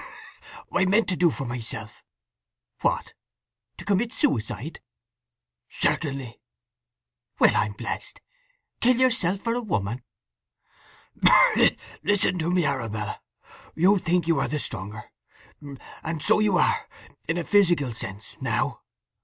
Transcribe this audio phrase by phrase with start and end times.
[0.73, 2.03] I meant to do for myself."
[2.81, 4.81] "What—to commit suicide?"
[5.69, 6.41] "Certainly."
[7.37, 8.19] "Well, I'm blest!
[8.79, 10.01] Kill yourself for a woman."
[12.01, 13.21] "Listen to me, Arabella.
[13.75, 15.03] You think you are the stronger;
[16.03, 16.87] and so you are,
[17.27, 18.81] in a physical sense, now.